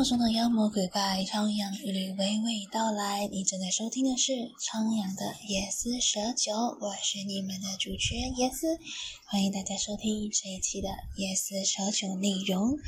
[0.00, 3.26] 梦中的妖魔鬼怪，苍阳一律娓娓道来。
[3.26, 8.78] 你正在收听的是苍阳的夜思蛇酒，我是你们的主持人夜思，
[9.26, 12.78] 欢迎大家收听这一期的夜思蛇酒内容。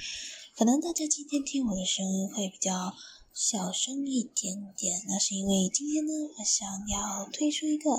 [0.56, 2.94] 可能大家今天听我的声音会比较
[3.34, 7.90] 小声一点点，那是因为今天呢，我想要推出一个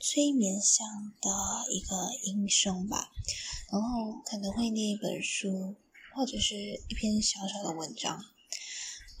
[0.00, 0.88] 催眠向
[1.20, 3.10] 的一个音声吧，
[3.70, 5.76] 然后可能会念一本书。
[6.16, 8.20] 或者是一篇小小的文章，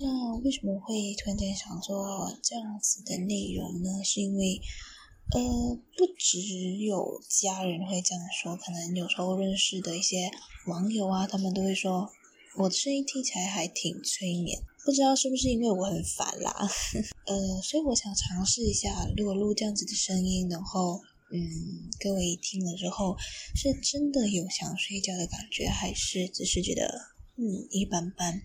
[0.00, 4.04] 那为什么会突然间想做这样子的内容呢？
[4.04, 4.60] 是因为，
[5.32, 5.40] 呃，
[5.96, 6.38] 不只
[6.84, 10.30] 有家人会这样说，可能有时候认识的一些
[10.66, 12.08] 网友啊，他们都会说
[12.56, 16.52] 我的声音听起来还挺催眠，不知道是不是因为我很烦啦，
[17.26, 21.00] 呃，所以我想尝试一下，如果录这样子的声音，然后。
[21.30, 21.38] 嗯，
[22.00, 23.14] 各位听了之后，
[23.54, 26.90] 是真的有想睡觉的感觉，还是只是觉得
[27.38, 28.42] 嗯一般般？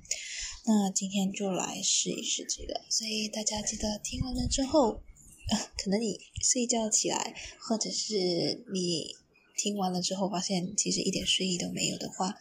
[0.65, 5.01] 那今天就来试一试这个，所以大家记得听完了之后，
[5.77, 9.15] 可能你睡觉起来，或者是你
[9.57, 12.35] 听完了之后发现其实一点睡意都没有的话，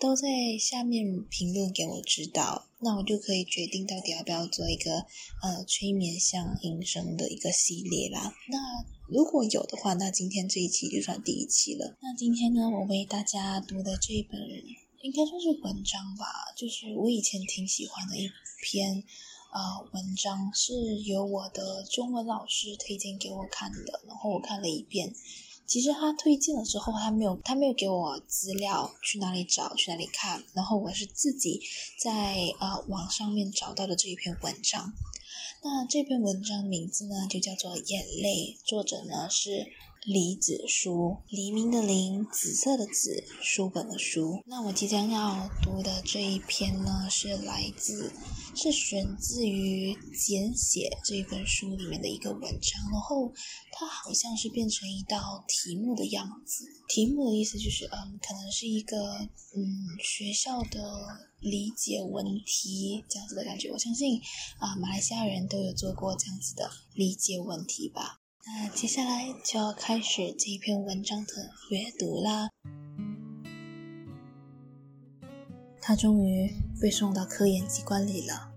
[0.00, 0.26] 都在
[0.58, 5.06] 下面评论给我知道，那我就可以决定到底要不要做一个
[5.42, 8.34] 呃催眠像音声的一个系列啦。
[8.48, 8.58] 那
[9.08, 11.96] 如果有的话，那今天这一期就算第一期了。
[12.02, 14.40] 那今天呢，我为大家读的这本
[15.02, 18.30] 应该算是文章吧，就是我以前挺喜欢的一
[18.62, 19.02] 篇
[19.50, 25.12] 啊文章，是由我的中文老师推荐给我看的，然后我看了一遍。
[25.66, 31.60] 其实他推荐了之后，他没有他没有给我资料去哪里找去哪里看，然后我是自己
[31.98, 34.92] 在啊网上面找到的这一篇文章。
[35.64, 39.66] 那这篇文章名字呢，就叫做《眼泪》，作者呢是
[40.04, 44.42] 李子书，黎明的黎，紫色的紫，书本的书。
[44.46, 48.12] 那我即将要读的这一篇呢，是来自，
[48.54, 53.32] 是选自于简写这本书里面的一个文章，然后
[53.72, 56.64] 它好像是变成一道题目的样子。
[56.88, 59.62] 题目的意思就是，嗯，可能是一个嗯
[60.02, 61.30] 学校的。
[61.42, 64.20] 理解问题这样子的感觉，我相信
[64.60, 68.21] 啊，马来西亚人都有做过这样子的理解问题吧。
[68.44, 72.48] 那接下来就要开始这一篇文章的阅读啦。
[75.80, 78.52] 他终于被送到科研机关里了。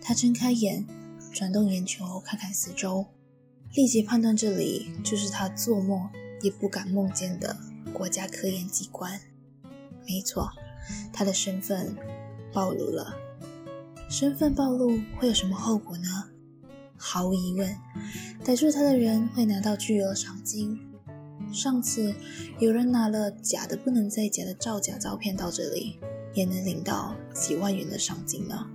[0.00, 0.86] 他睁开眼，
[1.32, 3.06] 转动眼球，看看四周，
[3.74, 6.08] 立即判断这里就是他做梦
[6.40, 7.56] 也不敢梦见的
[7.92, 9.20] 国家科研机关。
[10.06, 10.48] 没错。
[11.12, 11.96] 他的身份
[12.52, 13.12] 暴露了，
[14.08, 16.30] 身份暴露会有什么后果呢？
[16.96, 17.76] 毫无疑问，
[18.44, 20.78] 逮住他的人会拿到巨额赏金。
[21.52, 22.14] 上次
[22.58, 25.98] 有人拿了假的不能再假的造假照片到这里，
[26.34, 28.66] 也能领到几万元的赏金呢。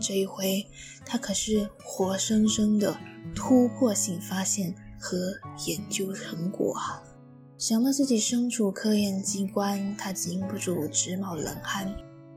[0.00, 0.66] 这一回，
[1.04, 2.96] 他可是活生生的
[3.34, 5.34] 突破性发现和
[5.66, 7.02] 研究成果啊！
[7.58, 11.94] 想到自己身处科研机关，他禁不住直冒冷汗。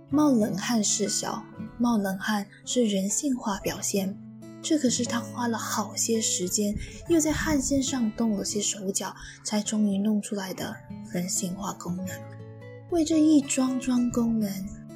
[0.10, 1.44] 冒冷汗是小，
[1.80, 4.18] 冒冷汗是人性化表现。
[4.62, 6.76] 这可是他花了好些时间，
[7.08, 10.76] 又在汗腺上动了些手脚，才终于弄出来的
[11.12, 12.08] 人性化功能。
[12.90, 14.52] 为这一桩桩功能，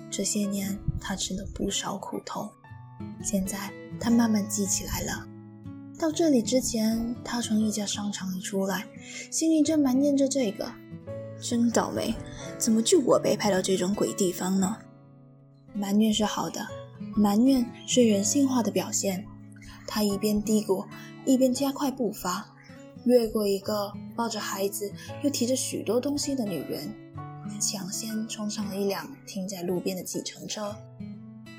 [0.09, 2.49] 这些年他吃了不少苦头。
[3.23, 5.27] 现在他慢慢记起来了。
[5.97, 8.87] 到这里之前，他从一家商场里出来，
[9.29, 10.69] 心里正埋念着这个：
[11.39, 12.13] 真倒霉，
[12.57, 14.77] 怎么就我被派到这种鬼地方呢？
[15.73, 16.67] 埋怨是好的，
[17.15, 19.25] 埋怨是人性化的表现。
[19.93, 20.87] 他一边嘀咕，
[21.25, 22.55] 一边加快步伐，
[23.03, 24.89] 越过一个抱着孩子
[25.21, 26.95] 又提着许多东西的女人，
[27.59, 30.73] 抢先冲上了一辆停在路边的计程车。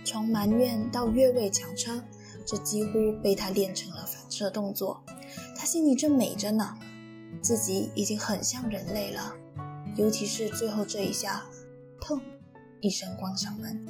[0.02, 2.02] 从埋怨到越位抢车。
[2.44, 2.90] 这几乎
[3.22, 5.00] 被他练成了反射动作，
[5.56, 6.76] 他心里正美着呢，
[7.40, 9.32] 自己已经很像人类了，
[9.94, 11.44] 尤其是最后这一下，
[12.00, 12.20] 砰，
[12.80, 13.86] 一声关上门，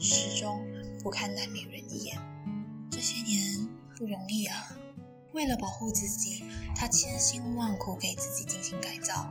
[0.00, 0.60] 始终
[1.00, 2.18] 不看那女人一眼。
[2.90, 3.51] 这些年
[4.02, 4.76] 不容易啊，
[5.32, 6.42] 为了保护自己，
[6.74, 9.30] 他千辛万苦给自己进行改造，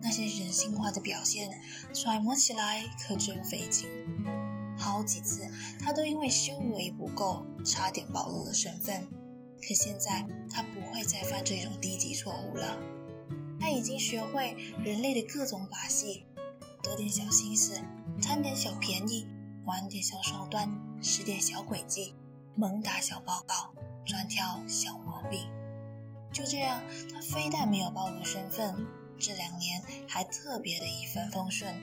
[0.00, 1.50] 那些人性化的表现，
[1.92, 3.86] 揣摩起来可真费劲。
[4.78, 5.46] 好几次，
[5.78, 9.06] 他都因为修为不够，差点暴露了身份。
[9.60, 12.78] 可现在，他不会再犯这种低级错误了。
[13.60, 16.24] 他已经学会人类的各种把戏，
[16.82, 17.78] 得点小心思，
[18.22, 19.28] 贪点小便宜，
[19.66, 22.14] 玩点小手段，使点小诡计，
[22.54, 23.74] 猛打小报告，
[24.06, 25.40] 专挑小毛病。
[26.32, 26.82] 就这样，
[27.12, 28.86] 他非但没有暴露身份，
[29.18, 31.74] 这两年还特别的一帆风顺。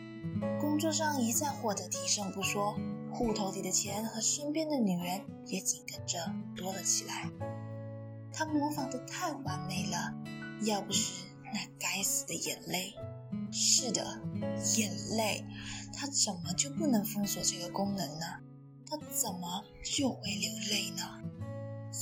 [0.59, 2.77] 工作上一再获得提升不说，
[3.11, 7.29] 户头里的钱和身边的女人也紧跟着多了起来。
[8.31, 10.13] 他模仿的太完美了，
[10.61, 12.93] 要不是那该死的眼泪，
[13.51, 14.21] 是的，
[14.77, 15.43] 眼泪，
[15.93, 18.25] 他怎么就不能封锁这个功能呢？
[18.85, 21.21] 他怎么就会流泪呢？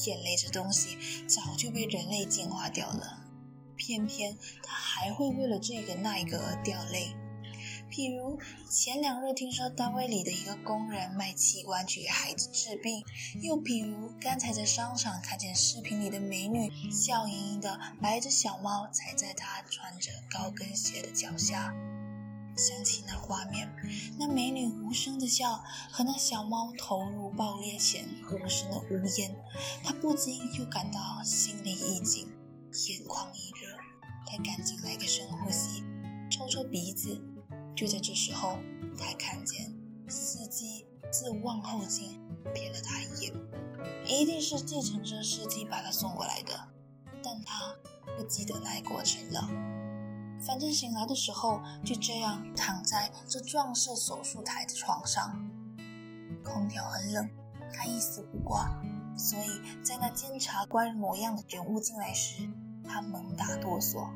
[0.05, 0.97] 眼泪这东西
[1.27, 3.25] 早就被人类进化掉了，
[3.75, 7.15] 偏偏他还会为了这个那一个而掉泪。
[7.91, 8.39] 譬如
[8.69, 13.03] 前两日听说单位里的一个工人卖器官去给孩子治病，
[13.41, 21.75] 又譬如刚才在商场看见视频里的美女笑盈盈的白着小猫踩在她穿着高跟鞋的脚下，
[22.55, 23.69] 想起那画面，
[24.19, 29.35] 那美女无声的笑和那小猫投入爆裂前无声的呜咽，
[29.83, 32.27] 他不禁又感到心里一紧，
[32.89, 33.75] 眼眶一热，
[34.27, 35.83] 他赶紧来个深呼吸，
[36.29, 37.19] 抽抽鼻子。
[37.75, 38.57] 就在这时候，
[38.97, 39.73] 他看见
[40.07, 42.19] 司机自望后镜
[42.53, 43.33] 瞥了他一眼，
[44.05, 46.67] 一定是计程车司机把他送过来的，
[47.23, 47.73] 但他
[48.17, 49.49] 不记得那一过程了。
[50.45, 55.37] 反正醒来的时候就这样躺在这壮士手术台的床上，
[56.43, 57.29] 空调很冷，
[57.71, 58.69] 他一丝不挂，
[59.17, 62.49] 所以在那监察官模样的人物进来时，
[62.83, 64.07] 他猛打哆嗦。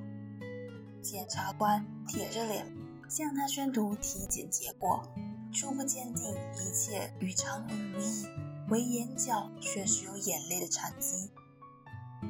[1.01, 2.66] 检察官铁着脸。
[3.07, 5.07] 向他宣读体检结果，
[5.54, 8.25] 初步鉴定一切与常人无异，
[8.69, 11.30] 唯眼角确实有眼泪的残疾。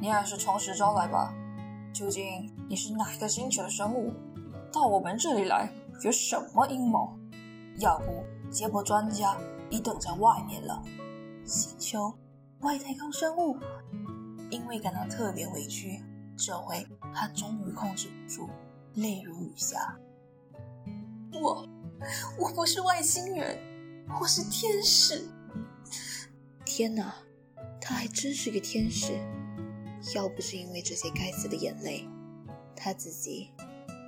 [0.02, 1.34] 你还是从实招来吧。
[1.96, 4.12] 究竟你是哪个星球的生物？
[4.70, 5.72] 到我们这里来
[6.04, 7.18] 有什么阴谋？
[7.78, 8.22] 要不
[8.52, 9.38] 解剖专家
[9.70, 10.84] 已等在外面了。
[11.46, 12.14] 星球
[12.60, 13.58] 外太空生物，
[14.50, 16.04] 因为感到特别委屈，
[16.38, 18.50] 这回他终于控制不住，
[18.96, 19.98] 泪如雨下。
[21.32, 21.66] 我，
[22.38, 23.58] 我不是外星人，
[24.20, 25.30] 我是天使。
[26.66, 27.16] 天哪，
[27.80, 29.14] 他还真是个天使。
[30.14, 32.08] 要不是因为这些该死的眼泪，
[32.76, 33.50] 他自己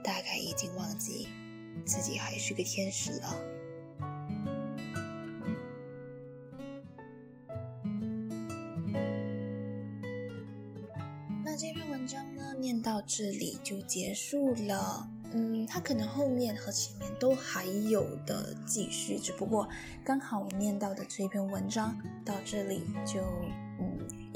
[0.03, 1.27] 大概已经忘记
[1.85, 3.41] 自己还是个天使了。
[11.43, 15.09] 那这篇文章呢，念到这里就结束了。
[15.33, 19.67] 嗯，他可能后面和前面都还有的继续，只不过
[20.05, 23.21] 刚好我念到的这篇文章到这里就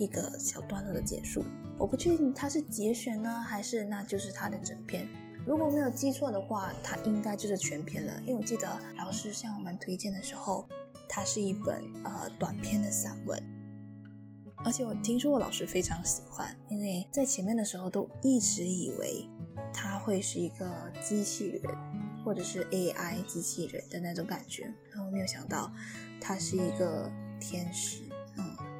[0.04, 1.46] 一个小段落的结束。
[1.78, 5.08] 我不确定它是节选呢，还是那就是它的整篇。
[5.46, 8.68] 如果没有记错的话，它应该就是全篇了，因为我记得
[8.98, 10.68] 老师向我们推荐的时候，
[11.08, 13.42] 它是一本呃短篇的散文，
[14.66, 19.30] 而且我听说我老师非常喜欢，因为在前面的时候都一直以为。
[19.74, 20.70] 他会是一个
[21.02, 21.64] 机器人，
[22.26, 25.72] 或者是 AI 机器人的那种感觉，然后没有想到
[26.20, 27.10] 他是一个
[27.40, 28.04] 天使。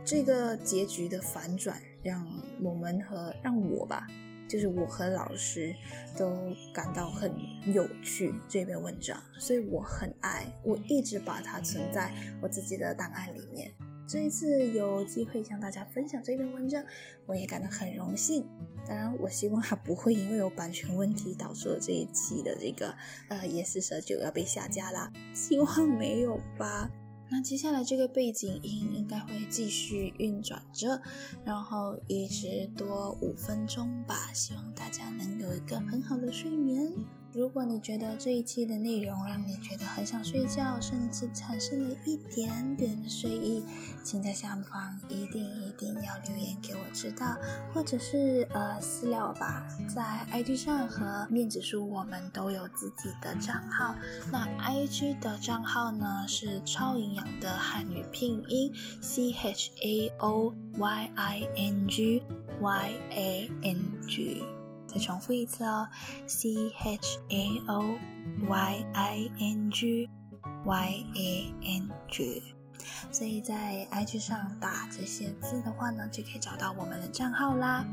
[0.04, 2.28] 这个结局的反转让
[2.62, 4.08] 我们和让我吧，
[4.50, 5.74] 就是我和老师
[6.18, 7.32] 都感到很
[7.74, 12.12] 有趣这篇文章，所以我很爱，我一直把它存在
[12.42, 13.72] 我自己的档案里面。
[14.08, 16.84] 这一次有机会向大家分享这篇文章，
[17.26, 18.46] 我也感到很荣幸。
[18.86, 22.94] 当然，我希望它不会因为有版权问题导致了这一期的这个
[23.30, 25.10] 呃夜四舍九要被下架啦。
[25.34, 26.92] 希望没有吧。
[27.32, 31.02] 那接下来这个背景音应该会继续运转着，
[31.46, 34.34] 然后一直多五分钟吧。
[34.34, 36.92] 希望大家能有一个很好的睡眠。
[37.34, 43.64] 如果你觉得这一期的内容让你觉得很想睡觉，甚至产生了一点点的睡意，
[44.04, 47.38] 请在下方一定一定要留言给我知道，
[47.74, 49.66] 或者是呃私聊吧。
[49.88, 53.96] 在 IG 上和面子书我们都有自己的账号，
[54.32, 62.24] 那 IG 的账号呢是超营养的汉语拼音 C H A O Y I N G
[62.60, 64.44] Y A N G。
[64.91, 65.89] 再重复一次哦，
[66.27, 67.85] C H A O
[68.49, 70.09] Y I N G
[70.65, 72.43] Y A N G。
[73.12, 77.86] 所以在 IG 上打这些字的话呢，就可以找到我们的账号啦。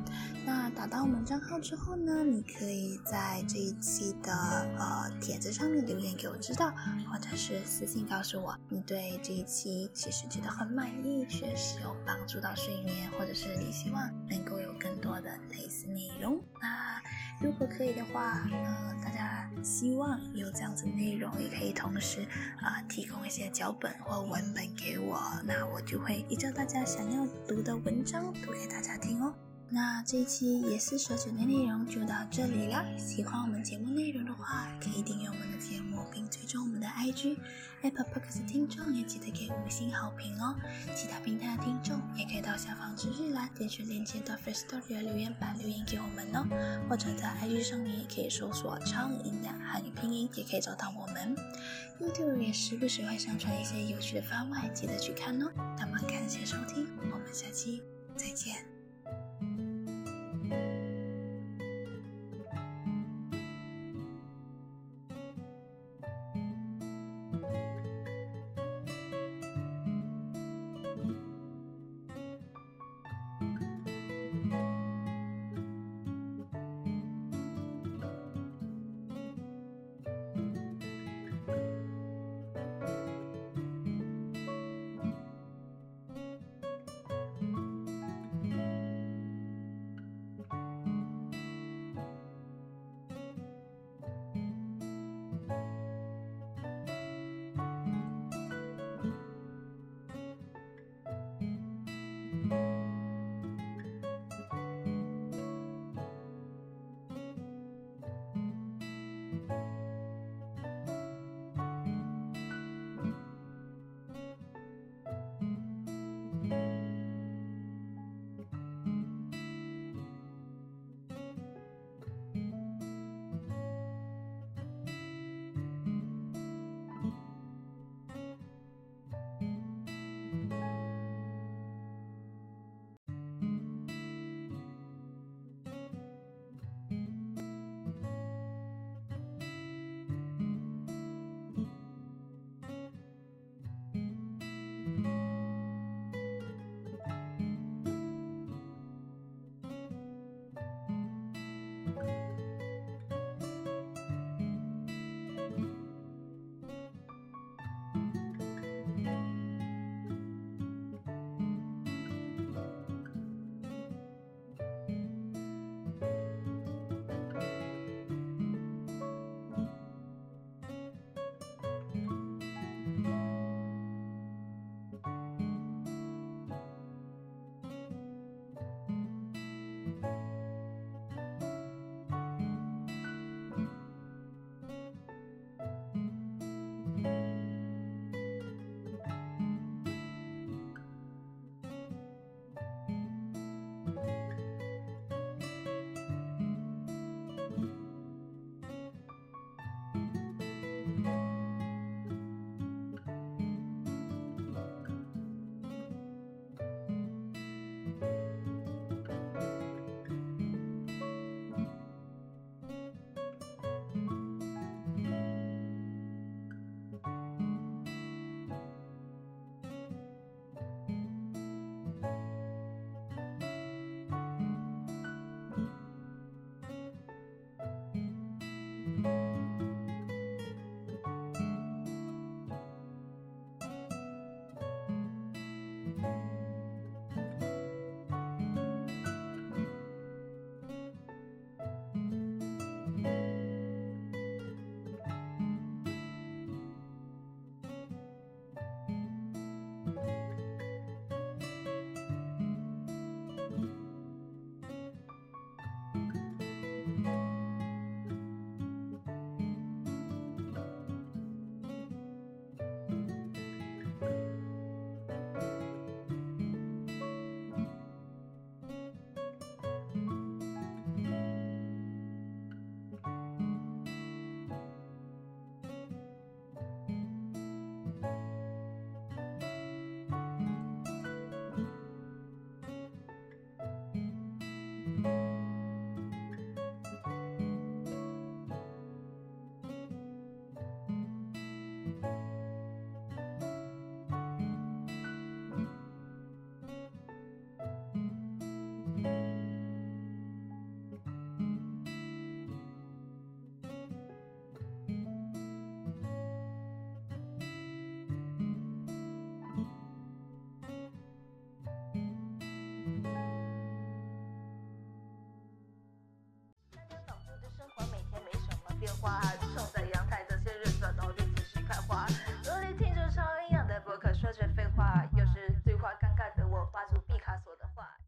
[0.44, 4.32] 那打到我们账号之后呢，你可以在这一期的
[4.78, 6.72] 呃帖子上面留言给我知道，
[7.12, 16.40] 或者是私信告诉我，你对这一期其实觉得很满意，确实有帮助到睡眠，或者是你希望能够有更多的类似内容。
[16.60, 17.00] 那
[17.40, 22.26] 如果可以的话，呃，大家希望有这样子内容，也可以同时
[22.60, 29.32] 啊提供一些脚本或文本给我，那我就会依照大家想要读的文章读给大家听哦。
[29.70, 32.82] 那这一期野思蛇酒的内容就到这里了。
[32.98, 37.36] 喜欢我们节目内容的话，可以订阅我们的节目，并追踪我们的 IG。
[37.82, 40.56] Apple Podcast 听众也记得给五星好评哦。
[40.96, 46.46] 其他平台的听众也可以到下方资讯栏点选链接到 First Story 留言板留言给我们哦，
[46.88, 51.36] 或者在 IG 上面也可以搜索“超音的汉语拼音”，也可以找到我们。
[52.00, 55.50] YouTube 也时不时会上传一些有趣的番外，记得去看哦。
[55.78, 57.82] 那么感谢收听，我们下期
[58.16, 58.56] 再见。